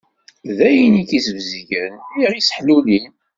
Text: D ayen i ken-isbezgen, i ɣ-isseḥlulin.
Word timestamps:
D 0.57 0.59
ayen 0.67 0.93
i 1.01 1.03
ken-isbezgen, 1.09 1.93
i 2.19 2.25
ɣ-isseḥlulin. 2.33 3.07